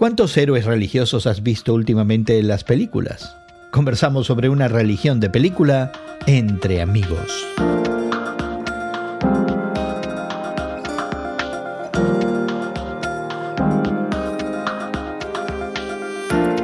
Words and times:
¿Cuántos 0.00 0.34
héroes 0.38 0.64
religiosos 0.64 1.26
has 1.26 1.42
visto 1.42 1.74
últimamente 1.74 2.38
en 2.38 2.48
las 2.48 2.64
películas? 2.64 3.36
Conversamos 3.70 4.26
sobre 4.26 4.48
una 4.48 4.66
religión 4.66 5.20
de 5.20 5.28
película 5.28 5.92
entre 6.26 6.80
amigos. 6.80 7.46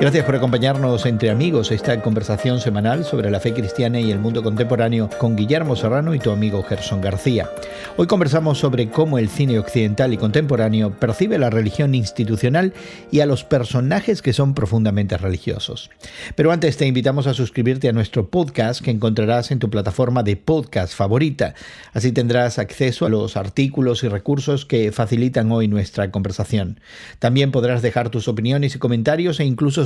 Gracias 0.07 0.25
por 0.25 0.37
acompañarnos 0.37 1.05
entre 1.05 1.31
amigos 1.31 1.73
esta 1.73 2.01
conversación 2.01 2.61
semanal 2.61 3.05
sobre 3.05 3.29
la 3.29 3.41
fe 3.41 3.53
cristiana 3.53 3.99
y 3.99 4.13
el 4.13 4.21
mundo 4.21 4.41
contemporáneo 4.41 5.11
con 5.19 5.35
Guillermo 5.35 5.75
Serrano 5.75 6.15
y 6.15 6.21
tu 6.21 6.31
amigo 6.31 6.63
Gerson 6.63 7.01
García. 7.01 7.51
Hoy 7.97 8.07
conversamos 8.07 8.59
sobre 8.59 8.89
cómo 8.89 9.19
el 9.19 9.29
cine 9.29 9.59
occidental 9.59 10.13
y 10.13 10.17
contemporáneo 10.17 10.93
percibe 10.93 11.39
la 11.39 11.51
religión 11.51 11.93
institucional 11.97 12.73
y 13.11 13.19
a 13.19 13.27
los 13.27 13.43
personajes 13.43 14.23
que 14.23 14.33
son 14.33 14.55
profundamente 14.55 15.19
religiosos. 15.19 15.91
Pero 16.37 16.53
antes 16.53 16.77
te 16.77 16.87
invitamos 16.87 17.27
a 17.27 17.35
suscribirte 17.35 17.89
a 17.89 17.93
nuestro 17.93 18.31
podcast 18.31 18.85
que 18.85 18.93
encontrarás 18.93 19.51
en 19.51 19.59
tu 19.59 19.71
plataforma 19.71 20.23
de 20.23 20.37
podcast 20.37 20.95
favorita. 20.95 21.55
Así 21.95 22.13
tendrás 22.13 22.61
acceso 22.61 23.07
a 23.07 23.09
los 23.09 23.37
artículos 23.37 24.05
y 24.05 24.09
recursos 24.09 24.67
que 24.67 24.93
facilitan 24.93 25.51
hoy 25.51 25.67
nuestra 25.67 26.13
conversación. 26.13 26.79
También 27.19 27.51
podrás 27.51 27.83
dejar 27.83 28.11
tus 28.11 28.29
opiniones 28.29 28.77
y 28.77 28.79
comentarios 28.79 29.41
e 29.41 29.45
incluso 29.45 29.83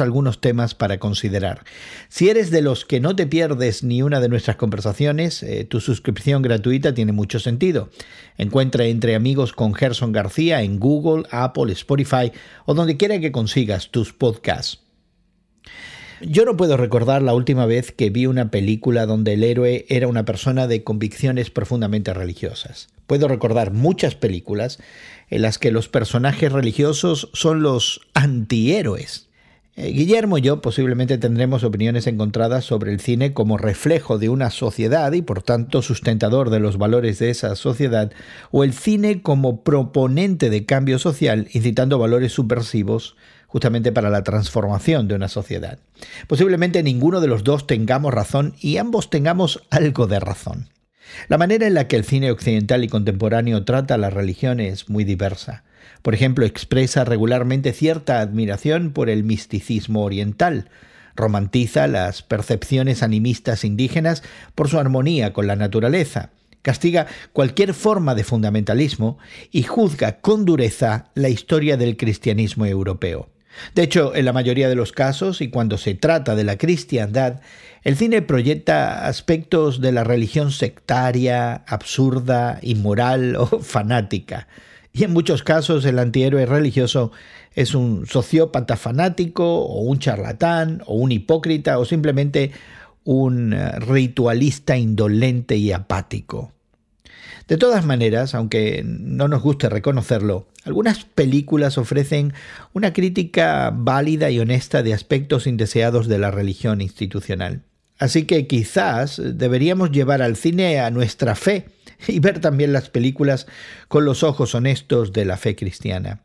algunos 0.00 0.40
temas 0.40 0.74
para 0.74 0.98
considerar. 0.98 1.64
Si 2.08 2.28
eres 2.28 2.50
de 2.50 2.62
los 2.62 2.84
que 2.84 3.00
no 3.00 3.16
te 3.16 3.26
pierdes 3.26 3.82
ni 3.82 4.02
una 4.02 4.20
de 4.20 4.28
nuestras 4.28 4.56
conversaciones, 4.56 5.42
eh, 5.42 5.64
tu 5.64 5.80
suscripción 5.80 6.42
gratuita 6.42 6.94
tiene 6.94 7.12
mucho 7.12 7.38
sentido. 7.38 7.90
Encuentra 8.36 8.84
Entre 8.84 9.14
Amigos 9.14 9.52
con 9.52 9.74
Gerson 9.74 10.12
García 10.12 10.62
en 10.62 10.78
Google, 10.78 11.24
Apple, 11.30 11.72
Spotify 11.72 12.32
o 12.66 12.74
donde 12.74 12.96
quiera 12.96 13.20
que 13.20 13.32
consigas 13.32 13.90
tus 13.90 14.12
podcasts. 14.12 14.80
Yo 16.20 16.44
no 16.44 16.56
puedo 16.56 16.76
recordar 16.76 17.22
la 17.22 17.32
última 17.34 17.64
vez 17.64 17.92
que 17.92 18.10
vi 18.10 18.26
una 18.26 18.50
película 18.50 19.06
donde 19.06 19.34
el 19.34 19.44
héroe 19.44 19.86
era 19.88 20.08
una 20.08 20.24
persona 20.24 20.66
de 20.66 20.82
convicciones 20.82 21.50
profundamente 21.50 22.12
religiosas. 22.12 22.88
Puedo 23.06 23.28
recordar 23.28 23.72
muchas 23.72 24.16
películas 24.16 24.80
en 25.30 25.42
las 25.42 25.58
que 25.58 25.70
los 25.70 25.88
personajes 25.88 26.50
religiosos 26.50 27.30
son 27.34 27.62
los 27.62 28.00
antihéroes. 28.14 29.27
Eh, 29.80 29.92
Guillermo 29.92 30.38
y 30.38 30.40
yo 30.40 30.60
posiblemente 30.60 31.18
tendremos 31.18 31.62
opiniones 31.62 32.08
encontradas 32.08 32.64
sobre 32.64 32.92
el 32.92 32.98
cine 32.98 33.32
como 33.32 33.58
reflejo 33.58 34.18
de 34.18 34.28
una 34.28 34.50
sociedad 34.50 35.12
y 35.12 35.22
por 35.22 35.40
tanto 35.40 35.82
sustentador 35.82 36.50
de 36.50 36.58
los 36.58 36.78
valores 36.78 37.20
de 37.20 37.30
esa 37.30 37.54
sociedad, 37.54 38.10
o 38.50 38.64
el 38.64 38.72
cine 38.72 39.22
como 39.22 39.62
proponente 39.62 40.50
de 40.50 40.66
cambio 40.66 40.98
social 40.98 41.46
incitando 41.52 41.96
valores 41.96 42.32
subversivos 42.32 43.14
justamente 43.46 43.92
para 43.92 44.10
la 44.10 44.24
transformación 44.24 45.06
de 45.06 45.14
una 45.14 45.28
sociedad. 45.28 45.78
Posiblemente 46.26 46.82
ninguno 46.82 47.20
de 47.20 47.28
los 47.28 47.44
dos 47.44 47.68
tengamos 47.68 48.12
razón 48.12 48.54
y 48.60 48.78
ambos 48.78 49.10
tengamos 49.10 49.62
algo 49.70 50.08
de 50.08 50.18
razón. 50.18 50.70
La 51.28 51.38
manera 51.38 51.68
en 51.68 51.74
la 51.74 51.86
que 51.86 51.94
el 51.94 52.04
cine 52.04 52.32
occidental 52.32 52.82
y 52.82 52.88
contemporáneo 52.88 53.64
trata 53.64 53.94
a 53.94 53.98
la 53.98 54.10
religión 54.10 54.58
es 54.58 54.88
muy 54.88 55.04
diversa. 55.04 55.62
Por 56.08 56.14
ejemplo, 56.14 56.46
expresa 56.46 57.04
regularmente 57.04 57.74
cierta 57.74 58.20
admiración 58.20 58.92
por 58.92 59.10
el 59.10 59.24
misticismo 59.24 60.04
oriental, 60.04 60.70
romantiza 61.14 61.86
las 61.86 62.22
percepciones 62.22 63.02
animistas 63.02 63.62
indígenas 63.62 64.22
por 64.54 64.70
su 64.70 64.78
armonía 64.78 65.34
con 65.34 65.46
la 65.46 65.54
naturaleza, 65.54 66.30
castiga 66.62 67.08
cualquier 67.34 67.74
forma 67.74 68.14
de 68.14 68.24
fundamentalismo 68.24 69.18
y 69.52 69.64
juzga 69.64 70.20
con 70.20 70.46
dureza 70.46 71.10
la 71.14 71.28
historia 71.28 71.76
del 71.76 71.98
cristianismo 71.98 72.64
europeo. 72.64 73.28
De 73.74 73.82
hecho, 73.82 74.16
en 74.16 74.24
la 74.24 74.32
mayoría 74.32 74.70
de 74.70 74.76
los 74.76 74.92
casos, 74.92 75.42
y 75.42 75.50
cuando 75.50 75.76
se 75.76 75.94
trata 75.94 76.34
de 76.34 76.44
la 76.44 76.56
cristiandad, 76.56 77.42
el 77.82 77.98
cine 77.98 78.22
proyecta 78.22 79.06
aspectos 79.06 79.82
de 79.82 79.92
la 79.92 80.04
religión 80.04 80.52
sectaria, 80.52 81.64
absurda, 81.66 82.60
inmoral 82.62 83.36
o 83.36 83.60
fanática. 83.60 84.48
Y 84.92 85.04
en 85.04 85.12
muchos 85.12 85.42
casos 85.42 85.84
el 85.84 85.98
antihéroe 85.98 86.46
religioso 86.46 87.12
es 87.54 87.74
un 87.74 88.06
sociópata 88.06 88.76
fanático 88.76 89.62
o 89.62 89.80
un 89.82 89.98
charlatán 89.98 90.82
o 90.86 90.94
un 90.94 91.12
hipócrita 91.12 91.78
o 91.78 91.84
simplemente 91.84 92.52
un 93.04 93.52
eh, 93.52 93.72
ritualista 93.78 94.76
indolente 94.76 95.56
y 95.56 95.72
apático. 95.72 96.52
De 97.48 97.56
todas 97.56 97.86
maneras, 97.86 98.34
aunque 98.34 98.82
no 98.84 99.26
nos 99.26 99.42
guste 99.42 99.70
reconocerlo, 99.70 100.48
algunas 100.64 101.04
películas 101.06 101.78
ofrecen 101.78 102.34
una 102.74 102.92
crítica 102.92 103.72
válida 103.74 104.30
y 104.30 104.38
honesta 104.38 104.82
de 104.82 104.92
aspectos 104.92 105.46
indeseados 105.46 106.08
de 106.08 106.18
la 106.18 106.30
religión 106.30 106.82
institucional. 106.82 107.62
Así 107.98 108.24
que 108.24 108.46
quizás 108.46 109.20
deberíamos 109.24 109.90
llevar 109.90 110.20
al 110.20 110.36
cine 110.36 110.78
a 110.78 110.90
nuestra 110.90 111.34
fe 111.34 111.66
y 112.08 112.20
ver 112.20 112.40
también 112.40 112.72
las 112.72 112.90
películas 112.90 113.46
con 113.88 114.04
los 114.04 114.22
ojos 114.22 114.54
honestos 114.54 115.12
de 115.12 115.24
la 115.24 115.36
fe 115.36 115.56
cristiana. 115.56 116.22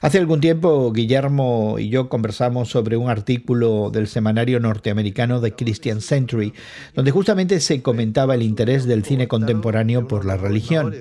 Hace 0.00 0.18
algún 0.18 0.40
tiempo 0.40 0.92
Guillermo 0.92 1.78
y 1.78 1.88
yo 1.88 2.08
conversamos 2.08 2.68
sobre 2.68 2.96
un 2.96 3.08
artículo 3.10 3.90
del 3.90 4.08
semanario 4.08 4.60
norteamericano 4.60 5.40
The 5.40 5.52
Christian 5.52 6.00
Century, 6.00 6.52
donde 6.94 7.10
justamente 7.10 7.60
se 7.60 7.82
comentaba 7.82 8.34
el 8.34 8.42
interés 8.42 8.86
del 8.86 9.04
cine 9.04 9.28
contemporáneo 9.28 10.06
por 10.06 10.24
la 10.24 10.36
religión. 10.36 10.94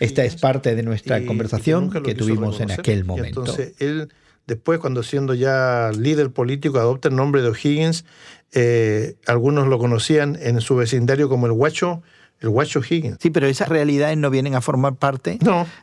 Esta 0.00 0.24
es 0.24 0.36
parte 0.36 0.74
de 0.74 0.82
nuestra 0.82 1.24
conversación 1.24 1.90
que 2.02 2.14
tuvimos 2.14 2.60
en 2.60 2.70
aquel 2.70 3.04
momento. 3.04 3.40
Entonces 3.40 3.74
él, 3.78 4.08
después, 4.46 4.78
cuando 4.78 5.02
siendo 5.02 5.34
ya 5.34 5.90
líder 5.96 6.30
político, 6.30 6.78
adopta 6.78 7.08
el 7.08 7.16
nombre 7.16 7.42
de 7.42 7.48
O'Higgins, 7.48 8.04
eh, 8.54 9.16
algunos 9.26 9.68
lo 9.68 9.78
conocían 9.78 10.38
en 10.40 10.60
su 10.60 10.76
vecindario 10.76 11.28
como 11.28 11.46
el 11.46 11.52
Guacho, 11.52 12.02
el 12.42 12.50
Guacho 12.50 12.80
Higgins. 12.80 13.18
Sí, 13.20 13.30
pero 13.30 13.46
esas 13.46 13.68
realidades 13.68 14.18
no 14.18 14.30
vienen 14.30 14.54
a 14.54 14.60
formar 14.60 14.96
parte 14.96 15.38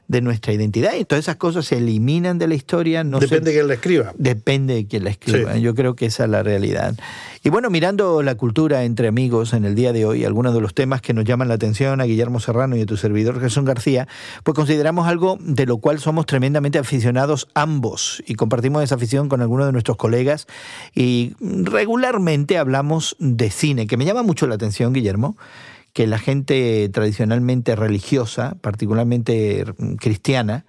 de 0.08 0.22
nuestra 0.22 0.53
identidad. 0.53 0.94
Y 0.96 1.06
todas 1.06 1.25
esas 1.25 1.38
cosas 1.38 1.66
se 1.66 1.78
eliminan 1.78 2.38
de 2.38 2.47
la 2.47 2.56
historia. 2.56 3.03
No 3.03 3.20
Depende 3.20 3.52
de 3.52 3.58
quién 3.58 3.68
la 3.68 3.74
escriba. 3.74 4.14
Depende 4.18 4.74
de 4.75 4.86
quién 4.86 5.03
la 5.06 5.09
escriba. 5.09 5.58
Yo 5.58 5.74
creo 5.74 5.96
que 5.96 6.08
esa 6.08 6.25
es 6.25 6.30
la 6.30 6.44
realidad. 6.44 6.96
Y 7.44 7.50
bueno, 7.50 7.69
mirando 7.69 8.22
la 8.22 8.36
cultura 8.36 8.84
entre 8.84 9.08
amigos 9.08 9.53
en 9.53 9.64
el 9.64 9.74
día 9.74 9.94
de 9.94 10.06
hoy, 10.06 10.25
algunos 10.25 10.53
de 10.53 10.59
los 10.59 10.74
temas 10.74 11.02
que 11.02 11.14
nos 11.14 11.24
llaman 11.24 11.48
la 11.48 11.53
atención 11.53 12.02
a 12.02 12.03
Guillermo 12.03 12.42
Serrano 12.42 12.75
y 12.75 12.81
a 12.81 12.86
tu 12.86 12.98
servidor 12.98 13.40
Jesús 13.40 13.64
García, 13.64 14.08
pues 14.44 14.56
consideramos 14.56 15.08
algo 15.08 15.38
de 15.40 15.66
lo 15.66 15.78
cual 15.78 16.00
somos 16.00 16.25
tremendamente 16.25 16.80
aficionados 16.80 17.48
ambos 17.53 18.22
y 18.28 18.36
compartimos 18.36 18.84
esa 18.84 18.96
afición 18.96 19.30
con 19.30 19.42
algunos 19.42 19.68
de 19.68 19.72
nuestros 19.72 19.96
colegas 19.96 20.48
y 20.94 21.34
regularmente 21.40 22.58
hablamos 22.58 23.16
de 23.19 23.50
cine, 23.50 23.88
que 23.88 23.96
me 23.96 24.06
llama 24.06 24.24
mucho 24.24 24.46
la 24.48 24.56
atención, 24.56 24.92
Guillermo 24.92 25.38
que 26.00 26.08
la 26.08 26.18
gente 26.18 26.88
tradicionalmente 26.94 27.76
religiosa, 27.76 28.56
particularmente 28.62 29.66
cristiana, 30.00 30.66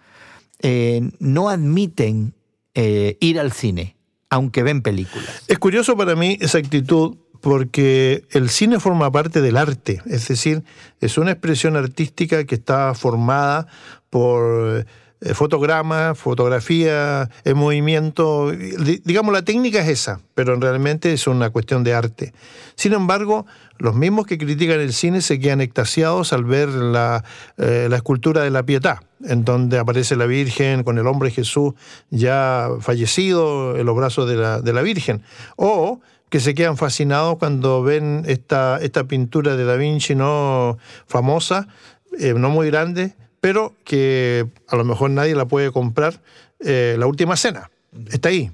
eh, 0.58 1.08
no 1.20 1.50
admiten 1.50 2.34
eh, 2.74 3.16
ir 3.20 3.38
al 3.38 3.52
cine, 3.52 3.94
aunque 4.28 4.64
ven 4.64 4.82
películas. 4.82 5.44
Es 5.46 5.60
curioso 5.60 5.96
para 5.96 6.16
mí 6.16 6.36
esa 6.40 6.58
actitud 6.58 7.16
porque 7.40 8.24
el 8.30 8.50
cine 8.50 8.80
forma 8.80 9.12
parte 9.12 9.40
del 9.40 9.56
arte, 9.56 10.02
es 10.06 10.26
decir, 10.26 10.64
es 11.00 11.16
una 11.16 11.30
expresión 11.30 11.76
artística 11.76 12.42
que 12.42 12.56
está 12.56 12.92
formada 12.94 13.68
por 14.10 14.84
eh, 15.22 15.34
fotograma, 15.34 16.14
fotografía 16.14 17.28
en 17.44 17.56
movimiento, 17.58 18.50
digamos 19.04 19.32
la 19.34 19.42
técnica 19.42 19.80
es 19.80 19.88
esa, 19.88 20.20
pero 20.34 20.56
realmente 20.56 21.12
es 21.12 21.26
una 21.26 21.50
cuestión 21.50 21.84
de 21.84 21.92
arte. 21.92 22.32
Sin 22.74 22.94
embargo, 22.94 23.44
los 23.76 23.94
mismos 23.94 24.26
que 24.26 24.38
critican 24.38 24.80
el 24.80 24.92
cine 24.92 25.20
se 25.20 25.38
quedan 25.38 25.60
extasiados 25.60 26.32
al 26.32 26.44
ver 26.44 26.68
la, 26.68 27.22
eh, 27.58 27.88
escultura 27.92 28.42
de 28.42 28.50
la 28.50 28.62
Pietà, 28.62 29.02
en 29.24 29.44
donde 29.44 29.78
aparece 29.78 30.16
la 30.16 30.26
Virgen 30.26 30.84
con 30.84 30.98
el 30.98 31.06
hombre 31.06 31.30
Jesús 31.30 31.74
ya 32.08 32.68
fallecido 32.80 33.76
en 33.76 33.84
los 33.84 33.96
brazos 33.96 34.28
de 34.28 34.36
la, 34.36 34.60
de 34.62 34.72
la 34.72 34.80
Virgen. 34.80 35.22
O 35.56 36.00
que 36.30 36.40
se 36.40 36.54
quedan 36.54 36.76
fascinados 36.76 37.36
cuando 37.38 37.82
ven 37.82 38.22
esta, 38.26 38.78
esta 38.80 39.04
pintura 39.04 39.56
de 39.56 39.64
Da 39.64 39.76
Vinci 39.76 40.14
no 40.14 40.78
famosa, 41.06 41.68
eh, 42.18 42.32
no 42.34 42.50
muy 42.50 42.68
grande, 42.70 43.14
pero 43.40 43.74
que 43.84 44.46
a 44.68 44.76
lo 44.76 44.84
mejor 44.84 45.10
nadie 45.10 45.34
la 45.34 45.46
puede 45.46 45.72
comprar, 45.72 46.20
eh, 46.60 46.96
La 46.98 47.06
Última 47.06 47.36
Cena. 47.36 47.70
Está 48.10 48.28
ahí. 48.28 48.50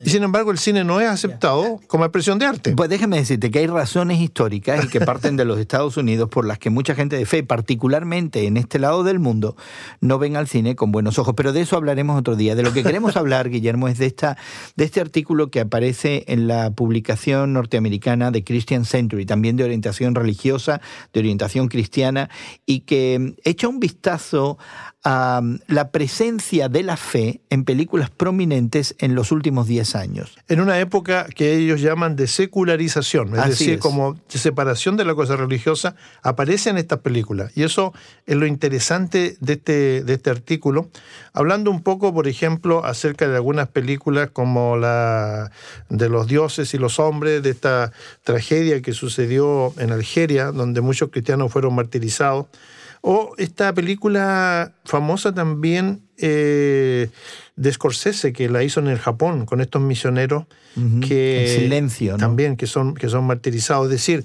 Y 0.00 0.10
sin 0.10 0.24
embargo, 0.24 0.50
el 0.50 0.58
cine 0.58 0.82
no 0.82 1.00
es 1.00 1.08
aceptado 1.08 1.80
como 1.86 2.04
expresión 2.04 2.40
de 2.40 2.46
arte. 2.46 2.72
Pues 2.74 2.90
déjeme 2.90 3.16
decirte 3.16 3.52
que 3.52 3.60
hay 3.60 3.68
razones 3.68 4.20
históricas 4.20 4.84
y 4.84 4.88
que 4.88 5.00
parten 5.00 5.36
de 5.36 5.44
los 5.44 5.58
Estados 5.60 5.96
Unidos 5.96 6.28
por 6.28 6.44
las 6.44 6.58
que 6.58 6.68
mucha 6.68 6.96
gente 6.96 7.16
de 7.16 7.24
fe, 7.26 7.44
particularmente 7.44 8.46
en 8.46 8.56
este 8.56 8.80
lado 8.80 9.04
del 9.04 9.20
mundo, 9.20 9.56
no 10.00 10.18
ven 10.18 10.36
al 10.36 10.48
cine 10.48 10.74
con 10.74 10.90
buenos 10.90 11.20
ojos. 11.20 11.34
Pero 11.36 11.52
de 11.52 11.60
eso 11.60 11.76
hablaremos 11.76 12.18
otro 12.18 12.34
día. 12.34 12.56
De 12.56 12.64
lo 12.64 12.72
que 12.72 12.82
queremos 12.82 13.16
hablar, 13.16 13.50
Guillermo, 13.50 13.86
es 13.86 13.98
de, 13.98 14.06
esta, 14.06 14.36
de 14.74 14.84
este 14.84 15.00
artículo 15.00 15.52
que 15.52 15.60
aparece 15.60 16.24
en 16.26 16.48
la 16.48 16.72
publicación 16.72 17.52
norteamericana 17.52 18.32
de 18.32 18.42
Christian 18.42 18.84
Century, 18.84 19.26
también 19.26 19.56
de 19.56 19.62
orientación 19.62 20.16
religiosa, 20.16 20.80
de 21.12 21.20
orientación 21.20 21.68
cristiana, 21.68 22.30
y 22.66 22.80
que 22.80 23.36
echa 23.44 23.68
un 23.68 23.78
vistazo 23.78 24.58
um, 25.04 25.58
la 25.68 25.90
presencia 25.90 26.68
de 26.68 26.82
la 26.82 26.96
fe 26.96 27.40
en 27.50 27.64
películas 27.64 28.10
prominentes 28.10 28.94
en 28.98 29.14
los 29.14 29.32
últimos 29.32 29.66
10 29.66 29.94
años. 29.94 30.36
En 30.48 30.60
una 30.60 30.78
época 30.80 31.26
que 31.34 31.54
ellos 31.54 31.80
llaman 31.80 32.16
de 32.16 32.26
secularización, 32.26 33.36
es 33.36 33.46
decir, 33.46 33.78
como 33.78 34.16
separación 34.28 34.96
de 34.96 35.04
la 35.04 35.14
cosa 35.14 35.36
religiosa, 35.36 35.94
aparecen 36.22 36.78
estas 36.78 37.00
películas. 37.00 37.52
Y 37.54 37.62
eso 37.62 37.92
es 38.26 38.36
lo 38.36 38.46
interesante 38.46 39.36
de 39.40 39.52
este, 39.54 40.04
de 40.04 40.14
este 40.14 40.30
artículo. 40.30 40.88
Hablando 41.32 41.70
un 41.70 41.82
poco, 41.82 42.12
por 42.14 42.28
ejemplo, 42.28 42.84
acerca 42.84 43.28
de 43.28 43.36
algunas 43.36 43.68
películas 43.68 44.30
como 44.32 44.76
la 44.76 45.50
de 45.88 46.08
los 46.08 46.26
dioses 46.26 46.74
y 46.74 46.78
los 46.78 46.98
hombres, 46.98 47.42
de 47.42 47.50
esta 47.50 47.92
tragedia 48.22 48.80
que 48.82 48.92
sucedió 48.92 49.72
en 49.78 49.92
Algeria, 49.92 50.52
donde 50.52 50.80
muchos 50.80 51.10
cristianos 51.10 51.52
fueron 51.52 51.74
martirizados. 51.74 52.46
O 53.06 53.34
esta 53.36 53.74
película 53.74 54.72
famosa 54.86 55.34
también 55.34 56.00
eh, 56.16 57.10
de 57.54 57.72
Scorsese, 57.72 58.32
que 58.32 58.48
la 58.48 58.62
hizo 58.62 58.80
en 58.80 58.86
el 58.86 58.98
Japón, 58.98 59.44
con 59.44 59.60
estos 59.60 59.82
misioneros 59.82 60.46
que... 61.06 61.54
silencio, 61.60 62.16
También, 62.16 62.56
que 62.56 62.66
son, 62.66 62.94
que 62.94 63.10
son 63.10 63.24
martirizados. 63.24 63.88
Es 63.88 63.90
decir, 63.90 64.24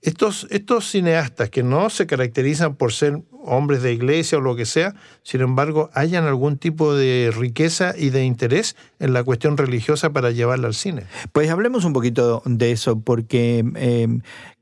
estos, 0.00 0.46
estos 0.50 0.88
cineastas 0.88 1.50
que 1.50 1.64
no 1.64 1.90
se 1.90 2.06
caracterizan 2.06 2.76
por 2.76 2.92
ser 2.92 3.20
hombres 3.44 3.82
de 3.82 3.92
iglesia 3.92 4.38
o 4.38 4.40
lo 4.40 4.56
que 4.56 4.66
sea, 4.66 4.94
sin 5.22 5.40
embargo, 5.40 5.90
hayan 5.94 6.24
algún 6.24 6.58
tipo 6.58 6.94
de 6.94 7.32
riqueza 7.36 7.94
y 7.96 8.10
de 8.10 8.24
interés 8.24 8.76
en 8.98 9.12
la 9.12 9.24
cuestión 9.24 9.56
religiosa 9.56 10.10
para 10.10 10.30
llevarla 10.30 10.68
al 10.68 10.74
cine. 10.74 11.04
Pues 11.32 11.50
hablemos 11.50 11.84
un 11.84 11.92
poquito 11.92 12.42
de 12.44 12.72
eso, 12.72 13.00
porque 13.00 13.64
eh, 13.76 14.08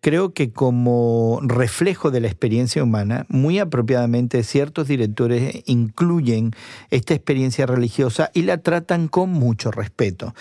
creo 0.00 0.32
que 0.32 0.52
como 0.52 1.40
reflejo 1.42 2.10
de 2.10 2.20
la 2.20 2.28
experiencia 2.28 2.82
humana, 2.82 3.26
muy 3.28 3.58
apropiadamente 3.58 4.42
ciertos 4.42 4.88
directores 4.88 5.62
incluyen 5.66 6.52
esta 6.90 7.14
experiencia 7.14 7.66
religiosa 7.66 8.30
y 8.34 8.42
la 8.42 8.58
tratan 8.58 9.08
con 9.08 9.30
mucho 9.30 9.70
respeto. 9.70 10.34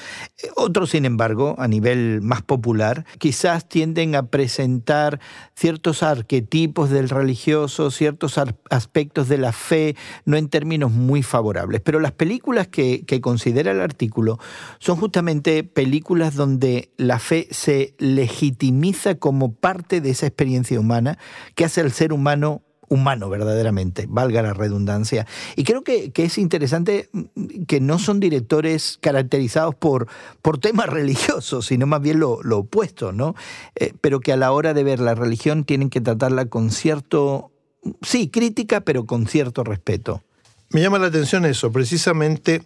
Otros, 0.55 0.91
sin 0.91 1.05
embargo, 1.05 1.55
a 1.57 1.67
nivel 1.67 2.21
más 2.21 2.41
popular, 2.41 3.05
quizás 3.17 3.67
tienden 3.67 4.15
a 4.15 4.27
presentar 4.27 5.19
ciertos 5.55 6.03
arquetipos 6.03 6.89
del 6.89 7.09
religioso, 7.09 7.91
ciertos 7.91 8.26
aspectos 8.69 9.27
de 9.27 9.37
la 9.37 9.51
fe, 9.51 9.95
no 10.25 10.37
en 10.37 10.49
términos 10.49 10.91
muy 10.91 11.23
favorables. 11.23 11.81
Pero 11.81 11.99
las 11.99 12.11
películas 12.11 12.67
que, 12.67 13.05
considera 13.21 13.71
el 13.71 13.81
artículo 13.81 14.37
son 14.79 14.97
justamente 14.97 15.63
películas 15.63 16.35
donde 16.35 16.91
la 16.97 17.19
fe 17.19 17.47
se 17.51 17.95
legitimiza 17.97 19.15
como 19.15 19.53
parte 19.53 20.01
de 20.01 20.11
esa 20.11 20.27
experiencia 20.27 20.79
humana 20.79 21.17
que 21.55 21.65
hace 21.65 21.81
al 21.81 21.91
ser 21.91 22.13
humano 22.13 22.61
humano 22.89 23.29
verdaderamente, 23.29 24.05
valga 24.07 24.41
la 24.41 24.53
redundancia. 24.53 25.27
Y 25.55 25.63
creo 25.63 25.83
que, 25.83 26.11
es 26.15 26.37
interesante 26.37 27.09
que 27.67 27.79
no 27.79 27.99
son 27.99 28.19
directores 28.19 28.97
caracterizados 29.01 29.75
por, 29.75 30.07
por 30.41 30.57
temas 30.57 30.87
religiosos, 30.89 31.65
sino 31.65 31.85
más 31.85 32.01
bien 32.01 32.19
lo, 32.19 32.39
opuesto, 32.57 33.11
¿no? 33.11 33.35
Eh, 33.75 33.93
pero 34.01 34.19
que 34.19 34.33
a 34.33 34.37
la 34.37 34.51
hora 34.51 34.73
de 34.73 34.83
ver 34.83 34.99
la 34.99 35.15
religión 35.15 35.63
tienen 35.63 35.89
que 35.89 36.01
tratarla 36.01 36.45
con 36.45 36.71
cierto, 36.71 37.51
sí, 38.01 38.29
crítica, 38.29 38.81
pero 38.81 39.05
con 39.05 39.27
cierto 39.27 39.63
respeto. 39.63 40.23
Me 40.69 40.81
llama 40.81 40.99
la 40.99 41.07
atención 41.07 41.45
eso, 41.45 41.71
precisamente 41.71 42.61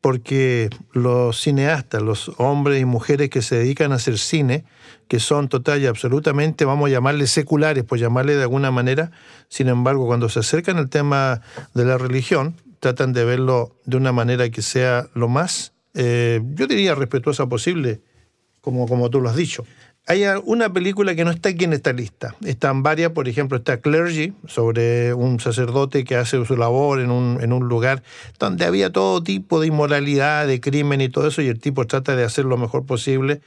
porque 0.00 0.68
los 0.92 1.40
cineastas, 1.40 2.02
los 2.02 2.32
hombres 2.38 2.80
y 2.80 2.84
mujeres 2.84 3.30
que 3.30 3.40
se 3.40 3.56
dedican 3.56 3.92
a 3.92 3.96
hacer 3.96 4.18
cine, 4.18 4.64
que 5.06 5.20
son 5.20 5.48
total 5.48 5.80
y 5.80 5.86
absolutamente, 5.86 6.64
vamos 6.64 6.88
a 6.88 6.92
llamarles 6.92 7.30
seculares, 7.30 7.84
por 7.84 7.98
llamarle 7.98 8.34
de 8.34 8.42
alguna 8.42 8.70
manera, 8.70 9.12
sin 9.48 9.68
embargo, 9.68 10.06
cuando 10.06 10.28
se 10.28 10.40
acercan 10.40 10.76
al 10.78 10.88
tema 10.88 11.42
de 11.74 11.84
la 11.84 11.98
religión, 11.98 12.56
tratan 12.80 13.12
de 13.12 13.24
verlo 13.24 13.76
de 13.84 13.96
una 13.96 14.10
manera 14.10 14.48
que 14.50 14.62
sea 14.62 15.06
lo 15.14 15.28
más, 15.28 15.72
eh, 15.94 16.40
yo 16.54 16.66
diría, 16.66 16.94
respetuosa 16.94 17.46
posible, 17.46 18.00
como, 18.60 18.88
como 18.88 19.10
tú 19.10 19.20
lo 19.20 19.28
has 19.28 19.36
dicho. 19.36 19.64
Hay 20.08 20.24
una 20.44 20.72
película 20.72 21.14
que 21.14 21.24
no 21.24 21.30
está 21.30 21.50
aquí 21.50 21.64
en 21.64 21.72
esta 21.72 21.92
lista. 21.92 22.34
Están 22.44 22.82
varias, 22.82 23.12
por 23.12 23.28
ejemplo, 23.28 23.58
está 23.58 23.80
Clergy, 23.80 24.32
sobre 24.48 25.14
un 25.14 25.38
sacerdote 25.38 26.02
que 26.02 26.16
hace 26.16 26.44
su 26.44 26.56
labor 26.56 26.98
en 26.98 27.12
un, 27.12 27.38
en 27.40 27.52
un 27.52 27.68
lugar 27.68 28.02
donde 28.40 28.64
había 28.64 28.90
todo 28.90 29.22
tipo 29.22 29.60
de 29.60 29.68
inmoralidad, 29.68 30.48
de 30.48 30.60
crimen 30.60 31.00
y 31.00 31.08
todo 31.08 31.28
eso, 31.28 31.40
y 31.40 31.46
el 31.46 31.60
tipo 31.60 31.86
trata 31.86 32.16
de 32.16 32.24
hacer 32.24 32.46
lo 32.46 32.56
mejor 32.56 32.84
posible. 32.84 33.42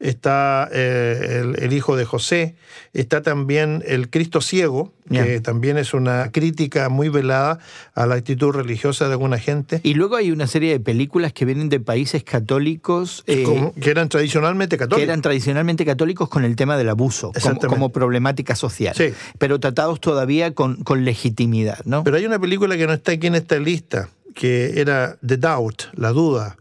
Está 0.00 0.70
eh, 0.72 1.42
el, 1.42 1.62
el, 1.62 1.72
hijo 1.74 1.94
de 1.94 2.06
José, 2.06 2.56
está 2.94 3.20
también 3.20 3.84
el 3.86 4.08
Cristo 4.08 4.40
ciego, 4.40 4.94
que 5.08 5.40
también 5.40 5.78
es 5.78 5.94
una 5.94 6.30
crítica 6.30 6.88
muy 6.88 7.08
velada 7.08 7.58
a 7.94 8.06
la 8.06 8.14
actitud 8.16 8.50
religiosa 8.50 9.06
de 9.06 9.12
alguna 9.12 9.38
gente. 9.38 9.80
Y 9.82 9.94
luego 9.94 10.16
hay 10.16 10.30
una 10.30 10.46
serie 10.46 10.72
de 10.72 10.80
películas 10.80 11.32
que 11.32 11.44
vienen 11.44 11.68
de 11.68 11.80
países 11.80 12.24
católicos. 12.24 13.24
Eh, 13.26 13.72
que 13.80 13.90
eran 13.90 14.08
tradicionalmente 14.08 14.76
católicos. 14.76 14.98
Que 14.98 15.04
eran 15.04 15.22
tradicionalmente 15.22 15.84
católicos 15.84 16.28
con 16.28 16.44
el 16.44 16.56
tema 16.56 16.76
del 16.76 16.88
abuso, 16.88 17.32
como, 17.66 17.90
problemática 17.90 18.54
social. 18.54 18.94
Pero 19.38 19.60
tratados 19.60 20.00
todavía 20.00 20.54
con, 20.54 20.82
con 20.84 21.04
legitimidad, 21.04 21.78
¿no? 21.84 22.04
Pero 22.04 22.16
hay 22.16 22.26
una 22.26 22.38
película 22.38 22.76
que 22.76 22.86
no 22.86 22.92
está 22.92 23.12
aquí 23.12 23.26
en 23.26 23.34
esta 23.34 23.58
lista, 23.58 24.08
que 24.34 24.80
era 24.80 25.16
The 25.26 25.36
Doubt, 25.36 25.82
la 25.94 26.10
duda 26.10 26.56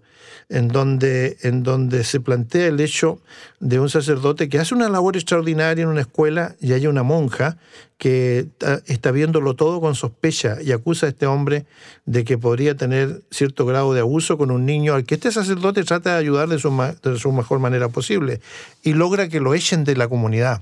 en 0.49 0.67
donde, 0.67 1.37
en 1.41 1.63
donde 1.63 2.03
se 2.03 2.19
plantea 2.19 2.67
el 2.67 2.79
hecho 2.79 3.19
de 3.59 3.79
un 3.79 3.89
sacerdote 3.89 4.49
que 4.49 4.59
hace 4.59 4.75
una 4.75 4.89
labor 4.89 5.15
extraordinaria 5.15 5.83
en 5.83 5.89
una 5.89 6.01
escuela 6.01 6.55
y 6.59 6.73
hay 6.73 6.87
una 6.87 7.03
monja 7.03 7.57
que 7.97 8.47
está 8.85 9.11
viéndolo 9.11 9.55
todo 9.55 9.81
con 9.81 9.95
sospecha 9.95 10.57
y 10.61 10.71
acusa 10.71 11.07
a 11.07 11.09
este 11.09 11.25
hombre 11.25 11.65
de 12.05 12.23
que 12.23 12.37
podría 12.37 12.75
tener 12.75 13.23
cierto 13.31 13.65
grado 13.65 13.93
de 13.93 14.01
abuso 14.01 14.37
con 14.37 14.51
un 14.51 14.65
niño 14.65 14.93
al 14.93 15.03
que 15.03 15.15
este 15.15 15.31
sacerdote 15.31 15.83
trata 15.83 16.13
de 16.13 16.19
ayudar 16.19 16.47
de 16.47 16.59
su, 16.59 16.69
de 17.01 17.17
su 17.17 17.31
mejor 17.31 17.59
manera 17.59 17.89
posible 17.89 18.39
y 18.83 18.93
logra 18.93 19.29
que 19.29 19.39
lo 19.39 19.55
echen 19.55 19.83
de 19.83 19.95
la 19.95 20.07
comunidad. 20.07 20.61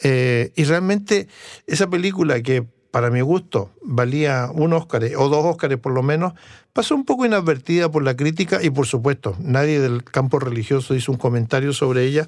Eh, 0.00 0.52
y 0.54 0.64
realmente 0.64 1.26
esa 1.66 1.88
película 1.88 2.40
que 2.42 2.64
para 2.90 3.10
mi 3.10 3.20
gusto, 3.20 3.70
valía 3.82 4.50
un 4.52 4.72
Óscar 4.72 5.04
o 5.16 5.28
dos 5.28 5.44
Óscares 5.44 5.78
por 5.78 5.92
lo 5.92 6.02
menos, 6.02 6.32
pasó 6.72 6.94
un 6.94 7.04
poco 7.04 7.26
inadvertida 7.26 7.90
por 7.90 8.02
la 8.02 8.16
crítica 8.16 8.62
y 8.62 8.70
por 8.70 8.86
supuesto 8.86 9.36
nadie 9.40 9.80
del 9.80 10.04
campo 10.04 10.38
religioso 10.38 10.94
hizo 10.94 11.12
un 11.12 11.18
comentario 11.18 11.72
sobre 11.72 12.04
ella. 12.04 12.26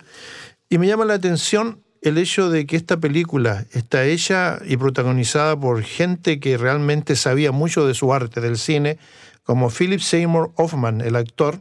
Y 0.69 0.79
me 0.79 0.87
llama 0.87 1.05
la 1.05 1.15
atención 1.15 1.83
el 2.03 2.19
hecho 2.19 2.49
de 2.49 2.67
que 2.67 2.77
esta 2.77 2.99
película 2.99 3.67
está 3.73 4.05
hecha 4.05 4.59
y 4.65 4.77
protagonizada 4.77 5.59
por 5.59 5.83
gente 5.83 6.41
que 6.41 6.57
realmente 6.57 7.17
sabía 7.17 7.53
mucho 7.53 7.87
de 7.87 7.95
su 7.95 8.13
arte, 8.13 8.41
del 8.41 8.57
cine, 8.57 8.99
como 9.43 9.71
Philip 9.71 10.01
Seymour 10.01 10.53
Hoffman, 10.57 11.01
el 11.01 11.17
actor, 11.17 11.61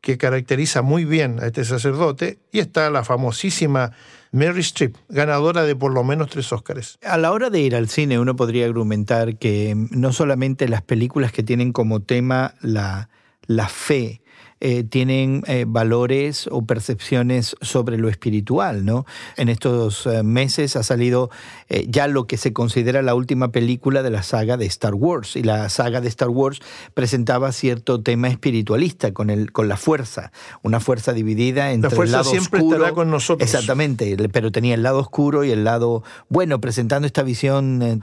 que 0.00 0.18
caracteriza 0.18 0.82
muy 0.82 1.04
bien 1.04 1.40
a 1.40 1.46
este 1.46 1.64
sacerdote, 1.64 2.38
y 2.52 2.60
está 2.60 2.90
la 2.90 3.04
famosísima 3.04 3.92
Mary 4.32 4.60
Streep, 4.60 4.96
ganadora 5.08 5.64
de 5.64 5.74
por 5.74 5.92
lo 5.92 6.04
menos 6.04 6.28
tres 6.28 6.52
Óscares. 6.52 6.98
A 7.02 7.16
la 7.16 7.32
hora 7.32 7.50
de 7.50 7.60
ir 7.60 7.74
al 7.74 7.88
cine 7.88 8.18
uno 8.18 8.36
podría 8.36 8.66
argumentar 8.66 9.36
que 9.36 9.74
no 9.90 10.12
solamente 10.12 10.68
las 10.68 10.82
películas 10.82 11.32
que 11.32 11.42
tienen 11.42 11.72
como 11.72 12.00
tema 12.00 12.54
la, 12.60 13.08
la 13.46 13.68
fe, 13.68 14.20
eh, 14.58 14.84
tienen 14.84 15.42
eh, 15.46 15.66
valores 15.68 16.48
o 16.50 16.64
percepciones 16.64 17.56
sobre 17.60 17.98
lo 17.98 18.08
espiritual, 18.08 18.86
¿no? 18.86 19.04
En 19.36 19.50
estos 19.50 20.06
eh, 20.06 20.22
meses 20.22 20.76
ha 20.76 20.82
salido 20.82 21.28
ya 21.88 22.06
lo 22.06 22.28
que 22.28 22.36
se 22.36 22.52
considera 22.52 23.02
la 23.02 23.16
última 23.16 23.50
película 23.50 24.02
de 24.04 24.10
la 24.10 24.22
saga 24.22 24.56
de 24.56 24.66
Star 24.66 24.94
Wars 24.94 25.34
y 25.34 25.42
la 25.42 25.68
saga 25.68 26.00
de 26.00 26.06
Star 26.08 26.28
Wars 26.28 26.60
presentaba 26.94 27.50
cierto 27.50 28.00
tema 28.00 28.28
espiritualista 28.28 29.12
con 29.12 29.30
el 29.30 29.50
con 29.50 29.68
la 29.68 29.76
fuerza, 29.76 30.30
una 30.62 30.78
fuerza 30.78 31.12
dividida 31.12 31.72
entre 31.72 31.90
la 31.90 31.96
fuerza 31.96 32.18
el 32.18 32.24
lado 32.24 32.30
siempre 32.30 32.60
estará 32.60 32.92
con 32.92 33.10
nosotros. 33.10 33.46
Exactamente, 33.46 34.16
pero 34.30 34.52
tenía 34.52 34.74
el 34.74 34.84
lado 34.84 35.00
oscuro 35.00 35.42
y 35.42 35.50
el 35.50 35.64
lado 35.64 36.04
bueno, 36.28 36.60
presentando 36.60 37.06
esta 37.06 37.24
visión 37.24 38.02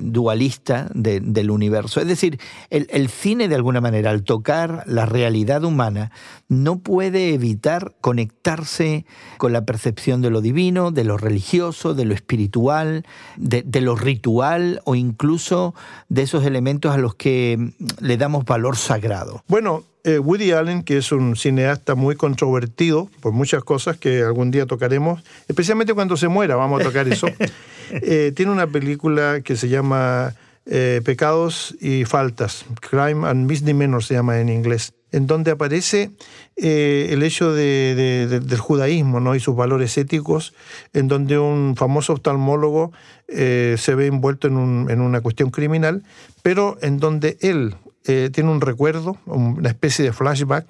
dualista 0.00 0.88
del 0.94 1.50
universo. 1.50 2.00
Es 2.00 2.06
decir, 2.06 2.38
el, 2.70 2.86
el 2.90 3.08
cine 3.08 3.48
de 3.48 3.56
alguna 3.56 3.80
manera 3.80 4.10
al 4.10 4.22
tocar 4.22 4.84
la 4.86 5.04
realidad 5.04 5.64
humana 5.64 5.73
humana 5.74 6.12
no 6.48 6.78
puede 6.78 7.34
evitar 7.34 7.94
conectarse 8.00 9.04
con 9.38 9.52
la 9.52 9.64
percepción 9.64 10.22
de 10.22 10.30
lo 10.30 10.40
divino, 10.40 10.90
de 10.90 11.04
lo 11.04 11.16
religioso, 11.16 11.94
de 11.94 12.04
lo 12.04 12.14
espiritual, 12.14 13.04
de, 13.36 13.80
lo 13.80 13.96
ritual 13.96 14.80
o 14.84 14.94
incluso 14.94 15.74
de 16.08 16.22
esos 16.22 16.46
elementos 16.46 16.94
a 16.94 16.98
los 16.98 17.14
que 17.16 17.56
mm, 17.58 18.04
le 18.04 18.16
damos 18.16 18.44
valor 18.44 18.76
sagrado. 18.76 19.42
Bueno, 19.48 19.84
eh, 20.04 20.18
Woody 20.18 20.52
Allen, 20.52 20.82
que 20.82 20.98
es 20.98 21.12
un 21.12 21.34
cineasta 21.34 21.94
muy 21.94 22.14
controvertido 22.14 23.08
por 23.20 23.32
muchas 23.32 23.64
cosas 23.64 23.96
que 23.96 24.22
algún 24.22 24.50
día 24.50 24.66
tocaremos, 24.66 25.22
especialmente 25.48 25.94
cuando 25.94 26.16
se 26.16 26.28
muera, 26.28 26.56
vamos 26.56 26.80
a 26.80 26.84
tocar 26.84 27.08
eso, 27.08 27.26
eh, 27.90 28.32
tiene 28.36 28.52
una 28.52 28.66
película 28.66 29.40
que 29.40 29.56
se 29.56 29.68
llama 29.68 30.34
eh, 30.66 31.02
Pecados 31.04 31.76
y 31.80 32.04
Faltas, 32.04 32.64
Crime 32.80 33.28
and 33.28 33.46
Misdemeanor 33.46 34.02
se 34.02 34.14
llama 34.14 34.40
en 34.40 34.48
inglés 34.48 34.94
en 35.14 35.28
donde 35.28 35.52
aparece 35.52 36.10
eh, 36.56 37.10
el 37.10 37.22
hecho 37.22 37.52
del 37.52 38.58
judaísmo 38.58 39.20
¿no? 39.20 39.36
y 39.36 39.40
sus 39.40 39.54
valores 39.54 39.96
éticos, 39.96 40.54
en 40.92 41.06
donde 41.06 41.38
un 41.38 41.76
famoso 41.76 42.14
oftalmólogo 42.14 42.90
eh, 43.28 43.76
se 43.78 43.94
ve 43.94 44.06
envuelto 44.06 44.48
en, 44.48 44.56
una 44.56 45.20
cuestión 45.20 45.50
criminal, 45.50 46.02
pero 46.42 46.76
en 46.82 46.98
donde 46.98 47.38
él 47.42 47.76
eh, 48.06 48.28
tiene 48.32 48.50
un 48.50 48.60
recuerdo, 48.60 49.16
una 49.26 49.68
especie 49.68 50.04
de 50.04 50.12
flashback, 50.12 50.66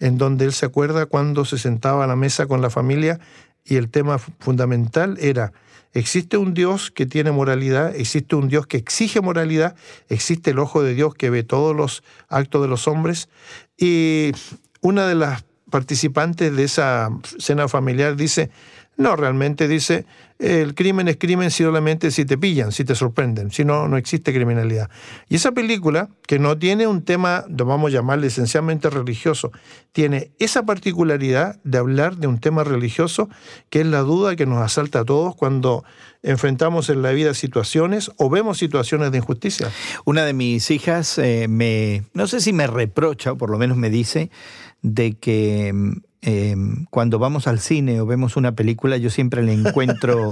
en 0.00 0.16
donde 0.16 0.46
él 0.46 0.54
se 0.54 0.64
acuerda 0.64 1.04
cuando 1.04 1.44
se 1.44 1.58
sentaba 1.58 2.04
a 2.04 2.06
la 2.06 2.16
mesa 2.16 2.46
con 2.46 2.62
la 2.62 2.70
familia 2.70 3.20
y 3.66 3.76
el 3.76 3.90
tema 3.90 4.16
fundamental 4.16 5.18
era 5.20 5.52
Existe 5.94 6.36
un 6.36 6.54
Dios 6.54 6.90
que 6.90 7.06
tiene 7.06 7.30
moralidad, 7.30 7.94
existe 7.94 8.34
un 8.34 8.48
Dios 8.48 8.66
que 8.66 8.76
exige 8.76 9.20
moralidad, 9.20 9.76
existe 10.08 10.50
el 10.50 10.58
ojo 10.58 10.82
de 10.82 10.92
Dios 10.92 11.14
que 11.14 11.30
ve 11.30 11.44
todos 11.44 11.74
los 11.74 12.02
actos 12.28 12.62
de 12.62 12.68
los 12.68 12.88
hombres. 12.88 13.28
Y 13.78 14.32
una 14.80 15.06
de 15.06 15.14
las 15.14 15.44
participantes 15.70 16.54
de 16.54 16.64
esa 16.64 17.10
cena 17.38 17.68
familiar 17.68 18.16
dice, 18.16 18.50
no, 18.96 19.16
realmente 19.16 19.66
dice, 19.66 20.06
el 20.38 20.74
crimen 20.74 21.08
es 21.08 21.16
crimen 21.16 21.50
solamente 21.50 22.10
si 22.10 22.24
te 22.24 22.38
pillan, 22.38 22.70
si 22.70 22.84
te 22.84 22.94
sorprenden, 22.94 23.50
si 23.50 23.64
no, 23.64 23.88
no 23.88 23.96
existe 23.96 24.32
criminalidad. 24.32 24.88
Y 25.28 25.36
esa 25.36 25.52
película, 25.52 26.08
que 26.26 26.38
no 26.38 26.58
tiene 26.58 26.86
un 26.86 27.04
tema, 27.04 27.44
vamos 27.48 27.90
a 27.90 27.94
llamarle 27.94 28.28
esencialmente 28.28 28.90
religioso, 28.90 29.50
tiene 29.92 30.30
esa 30.38 30.64
particularidad 30.64 31.60
de 31.64 31.78
hablar 31.78 32.18
de 32.18 32.28
un 32.28 32.38
tema 32.38 32.62
religioso, 32.62 33.28
que 33.68 33.80
es 33.80 33.86
la 33.86 34.00
duda 34.00 34.36
que 34.36 34.46
nos 34.46 34.58
asalta 34.58 35.00
a 35.00 35.04
todos 35.04 35.34
cuando 35.34 35.84
enfrentamos 36.22 36.88
en 36.88 37.02
la 37.02 37.10
vida 37.10 37.34
situaciones 37.34 38.12
o 38.16 38.30
vemos 38.30 38.58
situaciones 38.58 39.10
de 39.10 39.18
injusticia. 39.18 39.70
Una 40.04 40.24
de 40.24 40.34
mis 40.34 40.70
hijas 40.70 41.18
eh, 41.18 41.46
me, 41.48 42.04
no 42.12 42.28
sé 42.28 42.40
si 42.40 42.52
me 42.52 42.68
reprocha, 42.68 43.32
o 43.32 43.36
por 43.36 43.50
lo 43.50 43.58
menos 43.58 43.76
me 43.76 43.90
dice, 43.90 44.30
de 44.82 45.14
que 45.14 45.72
Em, 46.26 46.86
cuando 46.88 47.18
vamos 47.18 47.46
al 47.46 47.60
cine 47.60 48.00
o 48.00 48.06
vemos 48.06 48.38
una 48.38 48.54
película, 48.54 48.96
yo 48.96 49.10
siempre 49.10 49.42
le 49.42 49.52
encuentro 49.52 50.30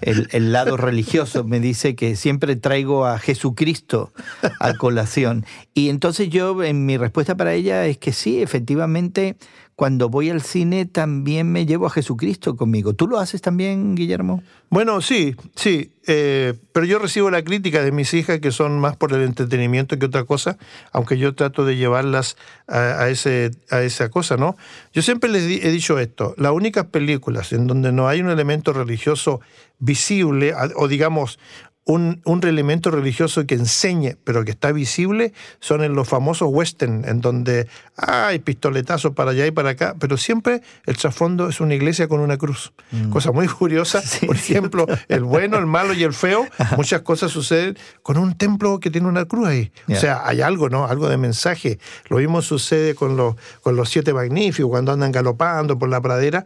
el, 0.00 0.52
lado 0.52 0.78
religioso. 0.78 1.44
Me 1.44 1.60
dice 1.60 1.94
que 1.94 2.16
siempre 2.16 2.56
traigo 2.56 3.04
a 3.04 3.18
Jesucristo 3.18 4.10
a 4.58 4.72
colación. 4.74 5.44
Y 5.74 5.90
entonces 5.90 6.30
yo, 6.30 6.62
en 6.64 6.86
mi 6.86 6.96
respuesta 6.96 7.36
para 7.36 7.52
ella 7.52 7.84
es 7.84 7.98
que 7.98 8.14
sí, 8.14 8.40
efectivamente, 8.40 9.36
cuando 9.78 10.08
voy 10.08 10.28
al 10.28 10.42
cine 10.42 10.86
también 10.86 11.52
me 11.52 11.64
llevo 11.64 11.86
a 11.86 11.90
Jesucristo 11.90 12.56
conmigo. 12.56 12.94
¿Tú 12.94 13.06
lo 13.06 13.20
haces 13.20 13.40
también, 13.40 13.94
Guillermo? 13.94 14.42
Bueno, 14.70 15.00
sí, 15.00 15.36
sí, 15.54 15.92
eh, 16.08 16.54
pero 16.72 16.84
yo 16.84 16.98
recibo 16.98 17.30
la 17.30 17.44
crítica 17.44 17.84
de 17.84 17.92
mis 17.92 18.12
hijas 18.12 18.40
que 18.40 18.50
son 18.50 18.80
más 18.80 18.96
por 18.96 19.12
el 19.12 19.22
entretenimiento 19.22 19.96
que 19.96 20.06
otra 20.06 20.24
cosa, 20.24 20.58
aunque 20.90 21.16
yo 21.16 21.32
trato 21.36 21.64
de 21.64 21.76
llevarlas 21.76 22.36
a, 22.66 23.08
ese, 23.08 23.52
a 23.70 23.82
esa 23.82 24.08
cosa, 24.08 24.36
¿no? 24.36 24.56
Yo 24.92 25.02
siempre 25.02 25.30
les 25.30 25.44
he 25.44 25.70
dicho 25.70 26.00
esto, 26.00 26.34
las 26.38 26.50
únicas 26.50 26.86
películas 26.86 27.52
en 27.52 27.68
donde 27.68 27.92
no 27.92 28.08
hay 28.08 28.20
un 28.20 28.30
elemento 28.30 28.72
religioso 28.72 29.40
visible, 29.78 30.54
o 30.74 30.88
digamos, 30.88 31.38
un, 31.88 32.20
un, 32.26 32.44
elemento 32.46 32.90
religioso 32.90 33.46
que 33.46 33.54
enseñe, 33.54 34.16
pero 34.22 34.44
que 34.44 34.50
está 34.50 34.72
visible, 34.72 35.32
son 35.58 35.82
en 35.82 35.94
los 35.94 36.06
famosos 36.06 36.48
western, 36.52 37.08
en 37.08 37.22
donde 37.22 37.66
hay 37.96 38.40
pistoletazos 38.40 39.14
para 39.14 39.30
allá 39.30 39.46
y 39.46 39.52
para 39.52 39.70
acá, 39.70 39.96
pero 39.98 40.18
siempre 40.18 40.60
el 40.84 40.98
trasfondo 40.98 41.48
es 41.48 41.60
una 41.60 41.74
iglesia 41.74 42.06
con 42.06 42.20
una 42.20 42.36
cruz. 42.36 42.74
Mm. 42.90 43.08
Cosa 43.08 43.32
muy 43.32 43.48
curiosa, 43.48 44.02
por 44.26 44.36
ejemplo, 44.36 44.86
el 45.08 45.24
bueno, 45.24 45.56
el 45.56 45.64
malo 45.64 45.94
y 45.94 46.02
el 46.02 46.12
feo, 46.12 46.46
muchas 46.76 47.00
cosas 47.00 47.32
suceden 47.32 47.78
con 48.02 48.18
un 48.18 48.36
templo 48.36 48.80
que 48.80 48.90
tiene 48.90 49.08
una 49.08 49.24
cruz 49.24 49.48
ahí. 49.48 49.72
O 49.88 49.94
sea, 49.94 50.20
hay 50.26 50.42
algo, 50.42 50.68
¿no? 50.68 50.84
Algo 50.84 51.08
de 51.08 51.16
mensaje. 51.16 51.78
Lo 52.10 52.18
mismo 52.18 52.42
sucede 52.42 52.94
con 52.94 53.16
los, 53.16 53.34
con 53.62 53.76
los 53.76 53.88
siete 53.88 54.12
magníficos, 54.12 54.68
cuando 54.68 54.92
andan 54.92 55.10
galopando 55.10 55.78
por 55.78 55.88
la 55.88 56.02
pradera, 56.02 56.44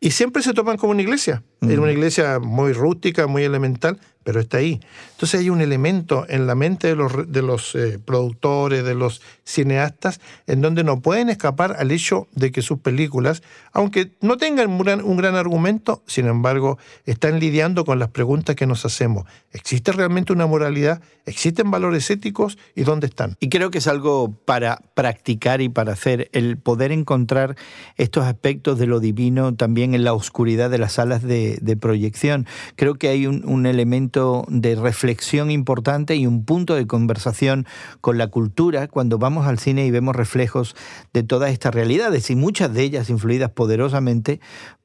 y 0.00 0.10
siempre 0.10 0.42
se 0.42 0.52
topan 0.52 0.76
como 0.76 0.90
una 0.90 1.00
iglesia. 1.00 1.42
Es 1.62 1.78
una 1.78 1.86
mm. 1.86 1.96
iglesia 1.96 2.38
muy 2.40 2.74
rústica, 2.74 3.26
muy 3.26 3.44
elemental, 3.44 3.98
pero 4.24 4.40
está 4.40 4.58
ahí. 4.58 4.80
Entonces 5.12 5.40
hay 5.40 5.50
un 5.50 5.60
elemento 5.60 6.26
en 6.28 6.46
la 6.46 6.54
mente 6.54 6.88
de 6.88 6.96
los, 6.96 7.30
de 7.30 7.42
los 7.42 7.74
eh, 7.74 7.98
productores, 8.04 8.84
de 8.84 8.94
los 8.94 9.22
cineastas, 9.44 10.20
en 10.46 10.60
donde 10.60 10.84
no 10.84 11.00
pueden 11.00 11.28
escapar 11.28 11.76
al 11.78 11.90
hecho 11.90 12.28
de 12.32 12.52
que 12.52 12.62
sus 12.62 12.78
películas, 12.78 13.42
aunque 13.72 14.12
no 14.20 14.36
tengan 14.36 14.70
un 14.70 14.78
gran, 14.78 15.02
un 15.02 15.16
gran 15.16 15.34
argumento, 15.34 16.02
sin 16.06 16.26
embargo, 16.26 16.78
están 17.06 17.40
lidiando 17.40 17.84
con 17.84 17.98
las 17.98 18.08
preguntas 18.08 18.56
que 18.56 18.66
nos 18.66 18.84
hacemos. 18.84 19.26
¿Existe 19.52 19.92
realmente 19.92 20.32
una 20.32 20.46
moralidad? 20.46 21.02
¿Existen 21.26 21.70
valores 21.70 22.10
éticos? 22.10 22.58
¿Y 22.74 22.82
dónde 22.82 23.06
están? 23.06 23.36
Y 23.40 23.48
creo 23.48 23.70
que 23.70 23.78
es 23.78 23.86
algo 23.86 24.34
para 24.44 24.80
practicar 24.94 25.60
y 25.60 25.68
para 25.68 25.92
hacer, 25.92 26.28
el 26.32 26.56
poder 26.56 26.92
encontrar 26.92 27.56
estos 27.96 28.24
aspectos 28.24 28.78
de 28.78 28.86
lo 28.86 29.00
divino 29.00 29.54
también 29.54 29.94
en 29.94 30.04
la 30.04 30.12
oscuridad 30.12 30.70
de 30.70 30.78
las 30.78 30.92
salas 30.94 31.22
de, 31.22 31.58
proyección. 31.80 32.46
Creo 32.76 32.94
que 32.94 33.08
hay 33.08 33.26
un, 33.26 33.44
un 33.46 33.66
elemento 33.66 34.11
de 34.12 34.74
reflexión 34.74 35.50
importante 35.50 36.16
y 36.16 36.26
un 36.26 36.44
punto 36.44 36.74
de 36.74 36.86
conversación 36.86 37.66
con 38.00 38.18
la 38.18 38.26
cultura 38.26 38.86
cuando 38.88 39.18
vamos 39.18 39.46
al 39.46 39.58
cine 39.58 39.86
y 39.86 39.90
vemos 39.90 40.14
reflejos 40.14 40.76
de 41.14 41.22
todas 41.22 41.50
estas 41.50 41.74
realidades 41.74 42.28
y 42.30 42.36
muchas 42.36 42.74
de 42.74 42.82
ellas 42.82 43.08
influidas 43.08 43.50
poderosamente 43.50 44.40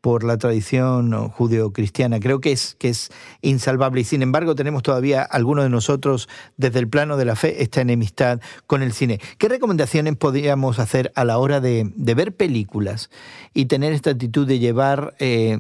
por 0.08 0.24
la 0.24 0.38
tradición 0.38 1.12
judeocristiana. 1.32 2.22
Creo 2.22 2.40
que 2.40 2.54
es, 2.54 2.78
que 2.80 2.88
es 2.88 3.10
insalvable 3.42 4.00
y 4.00 4.04
sin 4.06 4.22
embargo 4.22 4.56
tenemos 4.56 4.82
todavía 4.82 5.22
algunos 5.22 5.66
de 5.66 5.70
nosotros 5.70 6.30
desde 6.56 6.80
el 6.80 6.88
plano 6.88 7.18
de 7.18 7.26
la 7.26 7.36
fe 7.36 7.62
esta 7.62 7.82
enemistad 7.82 8.40
con 8.68 8.82
el 8.82 8.94
cine. 8.94 9.20
¿Qué 9.38 9.50
recomendaciones 9.50 10.16
podríamos 10.16 10.80
hacer 10.80 11.12
a 11.16 11.26
la 11.26 11.40
hora 11.40 11.60
de, 11.60 11.92
ver 11.98 12.34
películas 12.34 13.10
y 13.54 13.66
tener 13.66 13.92
esta 13.92 14.12
actitud 14.12 14.48
de 14.48 14.60
llevar 14.60 15.14
eh, 15.20 15.60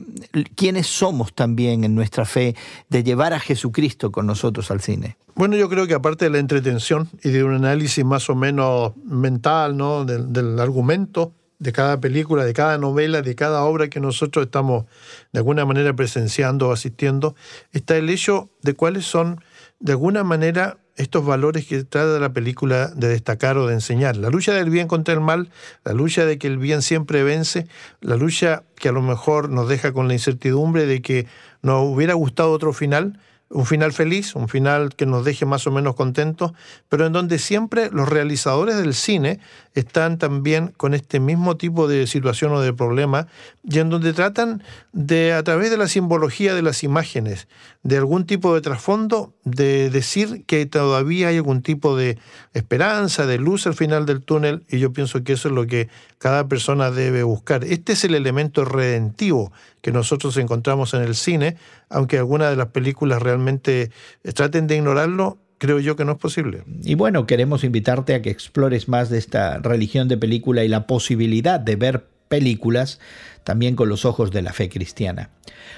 quiénes 0.55 0.87
somos 0.87 1.33
también 1.33 1.83
en 1.83 1.93
nuestra 1.93 2.23
fe, 2.23 2.55
de 2.87 3.03
llevar 3.03 3.33
a 3.33 3.41
Jesucristo 3.41 4.13
con 4.13 4.27
nosotros 4.27 4.71
al 4.71 4.79
cine? 4.79 5.17
Bueno, 5.35 5.57
yo 5.57 5.67
creo 5.67 5.87
que 5.87 5.93
aparte 5.93 6.23
de 6.23 6.31
la 6.31 6.39
entretención 6.39 7.09
y 7.21 7.31
de 7.31 7.43
un 7.43 7.53
análisis 7.53 8.05
más 8.05 8.29
o 8.29 8.35
menos 8.35 8.93
mental 9.03 9.75
¿no? 9.75 10.05
del 10.05 10.57
argumento, 10.57 11.33
de 11.59 11.73
cada 11.73 11.99
película, 11.99 12.45
de 12.45 12.53
cada 12.53 12.77
novela, 12.77 13.21
de 13.21 13.35
cada 13.35 13.63
obra 13.63 13.89
que 13.89 13.99
nosotros 13.99 14.45
estamos 14.45 14.85
de 15.33 15.39
alguna 15.39 15.65
manera 15.65 15.95
presenciando 15.95 16.69
o 16.69 16.71
asistiendo, 16.71 17.35
está 17.71 17.97
el 17.97 18.09
hecho 18.09 18.49
de 18.61 18.73
cuáles 18.73 19.05
son, 19.05 19.41
de 19.79 19.93
alguna 19.93 20.23
manera, 20.23 20.77
estos 20.95 21.25
valores 21.25 21.67
que 21.67 21.83
trata 21.83 22.19
la 22.19 22.33
película 22.33 22.87
de 22.87 23.07
destacar 23.07 23.57
o 23.57 23.67
de 23.67 23.75
enseñar. 23.75 24.17
La 24.17 24.29
lucha 24.29 24.53
del 24.53 24.69
bien 24.69 24.87
contra 24.87 25.13
el 25.13 25.21
mal, 25.21 25.51
la 25.83 25.93
lucha 25.93 26.25
de 26.25 26.39
que 26.39 26.47
el 26.47 26.57
bien 26.57 26.81
siempre 26.81 27.23
vence, 27.23 27.67
la 28.01 28.17
lucha 28.17 28.63
que 28.75 28.89
a 28.89 28.91
lo 28.91 29.01
mejor 29.01 29.49
nos 29.49 29.69
deja 29.69 29.93
con 29.93 30.07
la 30.07 30.15
incertidumbre 30.15 30.87
de 30.87 31.01
que 31.01 31.27
nos 31.61 31.83
hubiera 31.85 32.15
gustado 32.15 32.51
otro 32.51 32.73
final, 32.73 33.19
un 33.49 33.65
final 33.65 33.93
feliz, 33.93 34.35
un 34.35 34.49
final 34.49 34.93
que 34.95 35.05
nos 35.05 35.23
deje 35.23 35.45
más 35.45 35.67
o 35.67 35.71
menos 35.71 35.95
contentos, 35.95 36.51
pero 36.89 37.05
en 37.05 37.13
donde 37.13 37.39
siempre 37.39 37.89
los 37.91 38.09
realizadores 38.09 38.75
del 38.75 38.93
cine 38.93 39.39
están 39.73 40.17
también 40.17 40.73
con 40.75 40.93
este 40.93 41.19
mismo 41.19 41.55
tipo 41.55 41.87
de 41.87 42.07
situación 42.07 42.51
o 42.51 42.61
de 42.61 42.73
problema, 42.73 43.27
y 43.63 43.79
en 43.79 43.89
donde 43.89 44.13
tratan 44.13 44.63
de, 44.91 45.33
a 45.33 45.43
través 45.43 45.69
de 45.69 45.77
la 45.77 45.87
simbología 45.87 46.53
de 46.55 46.61
las 46.61 46.83
imágenes, 46.83 47.47
de 47.83 47.97
algún 47.97 48.25
tipo 48.25 48.53
de 48.53 48.61
trasfondo, 48.61 49.33
de 49.45 49.89
decir 49.89 50.43
que 50.45 50.65
todavía 50.65 51.29
hay 51.29 51.37
algún 51.37 51.61
tipo 51.61 51.95
de 51.95 52.17
esperanza, 52.53 53.25
de 53.25 53.37
luz 53.37 53.65
al 53.65 53.75
final 53.75 54.05
del 54.05 54.21
túnel, 54.21 54.63
y 54.67 54.79
yo 54.79 54.91
pienso 54.91 55.23
que 55.23 55.33
eso 55.33 55.47
es 55.47 55.53
lo 55.53 55.67
que 55.67 55.89
cada 56.17 56.47
persona 56.47 56.91
debe 56.91 57.23
buscar. 57.23 57.63
Este 57.63 57.93
es 57.93 58.03
el 58.03 58.15
elemento 58.15 58.65
redentivo 58.65 59.51
que 59.87 59.93
nosotros 59.93 60.35
encontramos 60.35 60.93
en 60.93 61.01
el 61.01 61.15
cine, 61.15 61.55
aunque 61.87 62.17
algunas 62.17 62.49
de 62.49 62.57
las 62.57 62.67
películas 62.71 63.21
realmente 63.21 63.89
traten 64.35 64.67
de 64.67 64.75
ignorarlo, 64.75 65.37
creo 65.59 65.79
yo 65.79 65.95
que 65.95 66.03
no 66.03 66.11
es 66.11 66.17
posible. 66.17 66.63
Y 66.83 66.95
bueno, 66.95 67.25
queremos 67.25 67.63
invitarte 67.63 68.13
a 68.13 68.21
que 68.21 68.29
explores 68.29 68.89
más 68.89 69.09
de 69.09 69.17
esta 69.17 69.59
religión 69.59 70.09
de 70.09 70.17
película 70.17 70.65
y 70.65 70.67
la 70.67 70.87
posibilidad 70.87 71.57
de 71.57 71.77
ver 71.77 72.05
películas 72.27 72.99
también 73.45 73.77
con 73.77 73.87
los 73.87 74.03
ojos 74.03 74.31
de 74.31 74.41
la 74.41 74.51
fe 74.51 74.67
cristiana. 74.67 75.29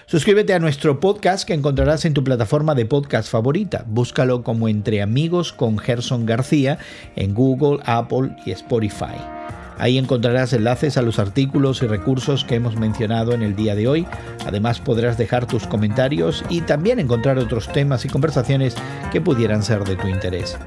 Suscríbete 0.07 0.55
a 0.55 0.59
nuestro 0.59 0.99
podcast 0.99 1.47
que 1.47 1.53
encontrarás 1.53 2.03
en 2.05 2.15
tu 2.15 2.23
plataforma 2.23 2.73
de 2.73 2.87
podcast 2.87 3.29
favorita. 3.29 3.85
Búscalo 3.87 4.41
como 4.43 4.69
Entre 4.69 5.03
Amigos 5.03 5.53
con 5.53 5.77
Gerson 5.77 6.25
García 6.25 6.79
en 7.15 7.35
Google, 7.35 7.77
Apple 7.85 8.35
y 8.43 8.49
Spotify. 8.53 9.58
Ahí 9.79 9.97
encontrarás 9.97 10.51
enlaces 10.51 10.97
a 10.97 11.01
los 11.01 11.19
artículos 11.19 11.81
y 11.81 11.87
recursos 11.87 12.43
que 12.43 12.55
hemos 12.55 12.75
mencionado 12.75 13.33
en 13.33 13.41
el 13.41 13.55
día 13.55 13.75
de 13.75 13.87
hoy. 13.87 14.05
Además 14.45 14.79
podrás 14.79 15.17
dejar 15.17 15.45
tus 15.45 15.65
comentarios 15.65 16.43
y 16.49 16.61
también 16.61 16.99
encontrar 16.99 17.39
otros 17.39 17.71
temas 17.71 18.03
y 18.03 18.09
conversaciones 18.09 18.75
que 19.11 19.21
pudieran 19.21 19.63
ser 19.63 19.85
de 19.85 19.95
tu 19.95 20.07
interés. 20.07 20.57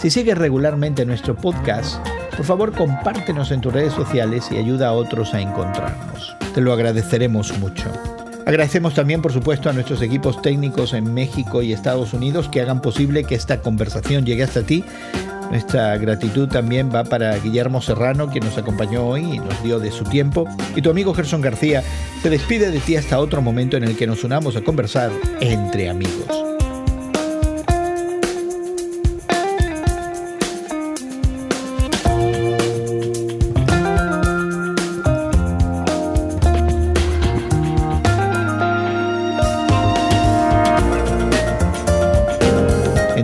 Si 0.00 0.10
sigues 0.10 0.38
regularmente 0.38 1.04
nuestro 1.04 1.36
podcast, 1.36 2.04
por 2.34 2.46
favor 2.46 2.72
compártenos 2.72 3.50
en 3.50 3.60
tus 3.60 3.74
redes 3.74 3.92
sociales 3.92 4.48
y 4.50 4.56
ayuda 4.56 4.88
a 4.88 4.92
otros 4.92 5.34
a 5.34 5.40
encontrarnos. 5.42 6.34
Te 6.54 6.62
lo 6.62 6.72
agradeceremos 6.72 7.56
mucho. 7.58 7.92
Agradecemos 8.46 8.94
también, 8.94 9.22
por 9.22 9.32
supuesto, 9.32 9.70
a 9.70 9.72
nuestros 9.72 10.02
equipos 10.02 10.42
técnicos 10.42 10.94
en 10.94 11.12
México 11.14 11.62
y 11.62 11.72
Estados 11.72 12.12
Unidos 12.12 12.48
que 12.48 12.60
hagan 12.60 12.80
posible 12.82 13.22
que 13.24 13.36
esta 13.36 13.60
conversación 13.60 14.24
llegue 14.24 14.42
hasta 14.42 14.62
ti 14.62 14.82
Nuestra 15.52 15.98
gratitud 15.98 16.48
también 16.48 16.90
va 16.92 17.04
para 17.04 17.36
Guillermo 17.36 17.82
Serrano, 17.82 18.30
quien 18.30 18.42
nos 18.42 18.56
acompañó 18.56 19.06
hoy 19.06 19.34
y 19.34 19.38
nos 19.38 19.62
dio 19.62 19.78
de 19.78 19.90
su 19.90 20.02
tiempo. 20.04 20.48
Y 20.74 20.80
tu 20.80 20.88
amigo 20.88 21.12
Gerson 21.12 21.42
García 21.42 21.84
se 22.22 22.30
despide 22.30 22.70
de 22.70 22.80
ti 22.80 22.96
hasta 22.96 23.18
otro 23.18 23.42
momento 23.42 23.76
en 23.76 23.84
el 23.84 23.94
que 23.94 24.06
nos 24.06 24.24
unamos 24.24 24.56
a 24.56 24.62
conversar 24.62 25.10
entre 25.42 25.90
amigos. 25.90 26.51